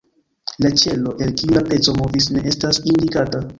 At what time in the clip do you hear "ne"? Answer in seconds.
2.39-2.45